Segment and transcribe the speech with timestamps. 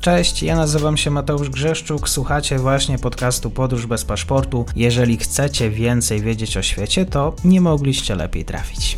[0.00, 4.66] Cześć, ja nazywam się Mateusz Grzeszczuk, słuchacie właśnie podcastu Podróż bez paszportu.
[4.76, 8.96] Jeżeli chcecie więcej wiedzieć o świecie, to nie mogliście lepiej trafić.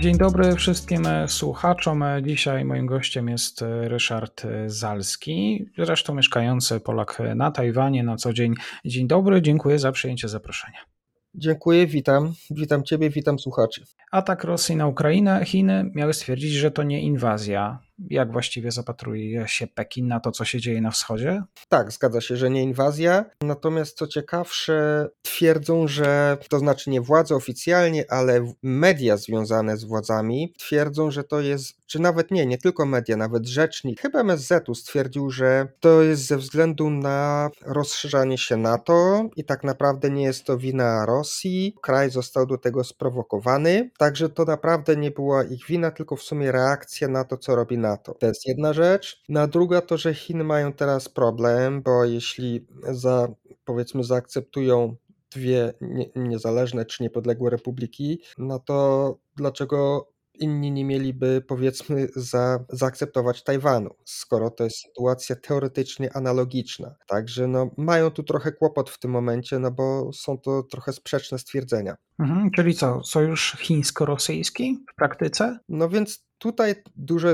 [0.00, 2.04] Dzień dobry wszystkim słuchaczom.
[2.22, 8.54] Dzisiaj moim gościem jest Ryszard Zalski, zresztą mieszkający Polak na Tajwanie na co dzień.
[8.84, 10.93] Dzień dobry, dziękuję za przyjęcie zaproszenia.
[11.34, 12.32] Dziękuję, witam.
[12.50, 13.84] Witam Ciebie, witam słuchaczy.
[14.10, 17.78] Atak Rosji na Ukrainę, Chiny miały stwierdzić, że to nie inwazja.
[18.10, 21.42] Jak właściwie zapatruje się Pekin na to, co się dzieje na wschodzie?
[21.68, 23.24] Tak, zgadza się, że nie inwazja.
[23.42, 30.54] Natomiast co ciekawsze, twierdzą, że to znaczy nie władze oficjalnie, ale media związane z władzami
[30.58, 35.30] twierdzą, że to jest, czy nawet nie, nie tylko media, nawet rzecznik, chyba MSZ-u stwierdził,
[35.30, 40.58] że to jest ze względu na rozszerzanie się NATO i tak naprawdę nie jest to
[40.58, 41.74] wina Rosji.
[41.82, 46.52] Kraj został do tego sprowokowany, także to naprawdę nie była ich wina, tylko w sumie
[46.52, 48.14] reakcja na to, co robi NATO.
[48.14, 49.22] To jest jedna rzecz.
[49.28, 53.28] Na druga to, że Chiny mają teraz problem, bo jeśli za,
[53.64, 54.96] powiedzmy zaakceptują
[55.30, 63.44] dwie nie, niezależne czy niepodległe republiki, no to dlaczego inni nie mieliby, powiedzmy, za, zaakceptować
[63.44, 66.94] Tajwanu, skoro to jest sytuacja teoretycznie analogiczna.
[67.06, 71.38] Także no, mają tu trochę kłopot w tym momencie, no bo są to trochę sprzeczne
[71.38, 71.96] stwierdzenia.
[72.18, 75.58] Mhm, czyli co, sojusz chińsko-rosyjski w praktyce?
[75.68, 77.28] No więc tutaj dużo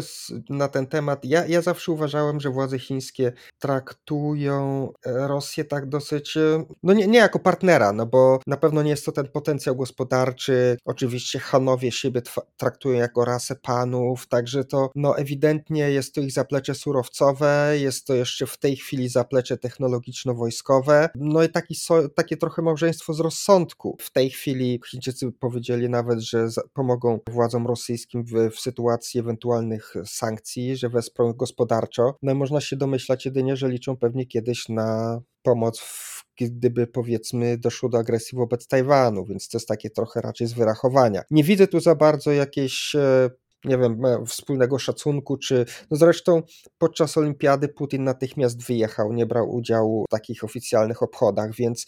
[0.48, 1.24] na ten temat.
[1.24, 7.06] Ja, ja zawsze uważałem, że władze chińskie traktują e, Rosję tak dosyć, e, no nie,
[7.06, 10.76] nie jako partnera, no bo na pewno nie jest to ten potencjał gospodarczy.
[10.84, 12.22] Oczywiście Hanowie siebie
[12.56, 18.14] traktują jako rasę panów, także to no ewidentnie jest to ich zaplecze surowcowe, jest to
[18.14, 21.08] jeszcze w tej chwili zaplecze technologiczno-wojskowe.
[21.14, 23.96] No i taki so, takie trochę małżeństwo z rozsądku.
[24.00, 29.94] W tej chwili Chińczycy powiedzieli nawet, że pomogą władzom rosyjskim w, w sytuacji sytuacji ewentualnych
[30.06, 32.14] sankcji, że wesprą gospodarczo.
[32.22, 37.58] No i można się domyślać jedynie, że liczą pewnie kiedyś na pomoc w gdyby powiedzmy
[37.58, 41.22] doszło do agresji wobec Tajwanu, więc to jest takie trochę raczej z wyrachowania.
[41.30, 43.30] Nie widzę tu za bardzo jakiejś e,
[43.64, 46.42] nie wiem, e, wspólnego szacunku, czy no zresztą
[46.78, 51.86] podczas olimpiady Putin natychmiast wyjechał, nie brał udziału w takich oficjalnych obchodach, więc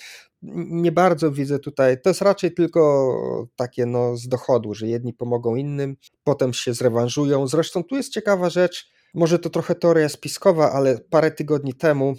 [0.70, 3.12] nie bardzo widzę tutaj, to jest raczej tylko
[3.56, 7.46] takie no z dochodu, że jedni pomogą innym, potem się zrewanżują.
[7.46, 12.14] Zresztą tu jest ciekawa rzecz, może to trochę teoria spiskowa, ale parę tygodni temu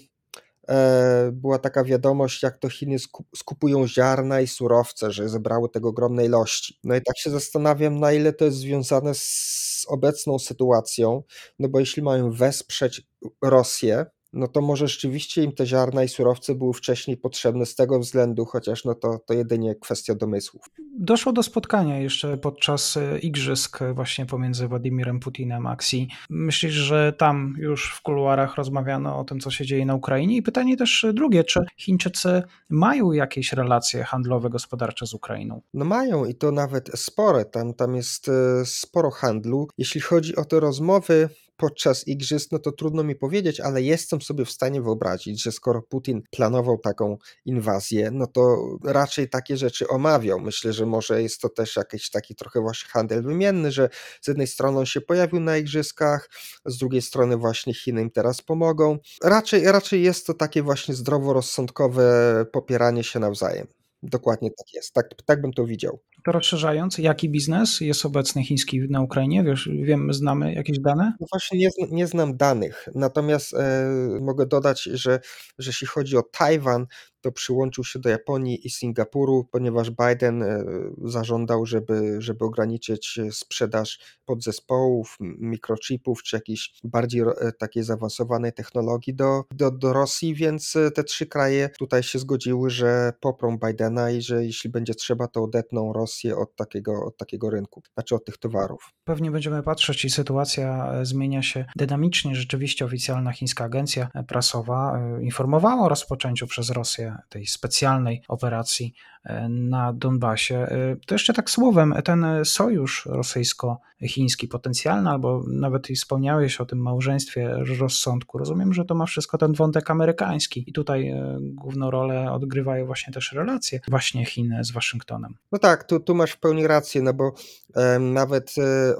[1.31, 2.97] była taka wiadomość, jak to Chiny
[3.35, 6.79] skupują ziarna i surowce, że zebrały tego ogromne ilości.
[6.84, 11.23] No i tak się zastanawiam, na ile to jest związane z obecną sytuacją,
[11.59, 13.02] no bo jeśli mają wesprzeć
[13.41, 18.00] Rosję, no to może rzeczywiście im te ziarna i surowce były wcześniej potrzebne z tego
[18.00, 20.66] względu, chociaż no to, to jedynie kwestia domysłów.
[20.99, 26.07] Doszło do spotkania jeszcze podczas e, igrzysk właśnie pomiędzy Władimirem Putinem a Xi.
[26.29, 30.37] Myślisz, że tam już w kuluarach rozmawiano o tym, co się dzieje na Ukrainie?
[30.37, 35.61] I pytanie też drugie, czy Chińczycy mają jakieś relacje handlowe, gospodarcze z Ukrainą?
[35.73, 39.67] No mają i to nawet spore, tam, tam jest e, sporo handlu.
[39.77, 44.45] Jeśli chodzi o te rozmowy, podczas igrzysk, no to trudno mi powiedzieć, ale jestem sobie
[44.45, 50.39] w stanie wyobrazić, że skoro Putin planował taką inwazję, no to raczej takie rzeczy omawiał.
[50.39, 53.89] Myślę, że może jest to też jakiś taki trochę właśnie handel wymienny, że
[54.21, 56.29] z jednej strony on się pojawił na igrzyskach,
[56.66, 58.97] z drugiej strony właśnie Chiny im teraz pomogą.
[59.23, 63.67] Raczej, raczej jest to takie właśnie zdroworozsądkowe popieranie się nawzajem.
[64.03, 64.93] Dokładnie tak jest.
[64.93, 65.99] Tak, tak bym to widział.
[66.23, 69.43] To rozszerzając, jaki biznes jest obecny chiński na Ukrainie?
[69.43, 71.13] Wiesz, wiem, znamy jakieś dane?
[71.19, 73.89] No właśnie nie, nie znam danych, natomiast e,
[74.22, 75.19] mogę dodać, że,
[75.59, 76.85] że jeśli chodzi o Tajwan,
[77.23, 80.63] to przyłączył się do Japonii i Singapuru, ponieważ Biden e,
[81.03, 89.16] zażądał, żeby, żeby ograniczyć e, sprzedaż podzespołów, mikrochipów czy jakiejś bardziej e, takiej zaawansowanej technologii
[89.16, 94.22] do, do, do Rosji, więc te trzy kraje tutaj się zgodziły, że poprą Bidena i
[94.22, 98.37] że jeśli będzie trzeba, to odetną Rosję od takiego, od takiego rynku, znaczy od tych
[98.37, 98.90] towarów.
[99.03, 102.35] Pewnie będziemy patrzeć i sytuacja zmienia się dynamicznie.
[102.35, 108.93] Rzeczywiście oficjalna chińska agencja prasowa informowała o rozpoczęciu przez Rosję tej specjalnej operacji
[109.23, 110.55] e, na Donbasie.
[110.55, 117.55] E, to jeszcze tak słowem, ten sojusz rosyjsko-chiński potencjalny, albo nawet wspomniałeś o tym małżeństwie
[117.79, 118.37] rozsądku.
[118.37, 123.13] Rozumiem, że to ma wszystko ten wątek amerykański i tutaj e, główną rolę odgrywają właśnie
[123.13, 125.35] też relacje właśnie Chin z Waszyngtonem.
[125.51, 127.31] No tak, tu, tu masz w pełni rację, no bo
[127.75, 128.93] e, nawet e,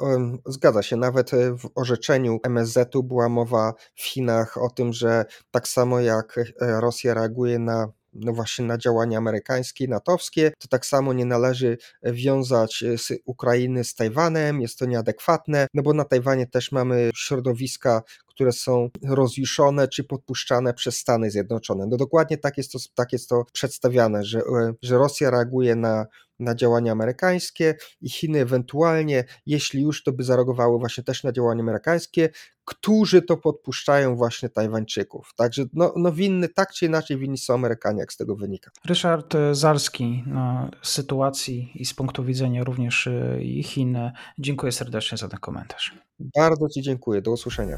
[0.46, 6.00] zgadza się, nawet w orzeczeniu MSZ-u była mowa w Chinach o tym, że tak samo
[6.00, 11.78] jak Rosja reaguje na no właśnie na działania amerykańskie, natowskie, to tak samo nie należy
[12.04, 12.84] wiązać
[13.26, 18.90] Ukrainy z Tajwanem, jest to nieadekwatne, no bo na Tajwanie też mamy środowiska, które są
[19.04, 21.86] rozjuszone czy podpuszczane przez Stany Zjednoczone.
[21.88, 24.42] No dokładnie tak jest to, tak jest to przedstawiane, że,
[24.82, 26.06] że Rosja reaguje na
[26.44, 31.62] na działania amerykańskie i Chiny ewentualnie, jeśli już, to by zareagowały właśnie też na działania
[31.62, 32.30] amerykańskie,
[32.66, 35.34] którzy to podpuszczają właśnie Tajwańczyków.
[35.36, 38.72] Także no, no winny, tak czy inaczej winni są Amerykanie, jak z tego wynika.
[38.86, 43.98] Ryszard Zalski na sytuacji i z punktu widzenia również y, i Chin.
[44.40, 45.98] Dziękuję serdecznie za ten komentarz.
[46.36, 47.22] Bardzo Ci dziękuję.
[47.22, 47.78] Do usłyszenia.